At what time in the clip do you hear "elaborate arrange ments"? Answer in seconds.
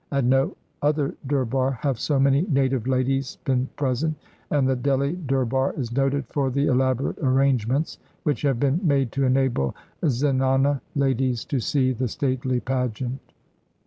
6.65-7.99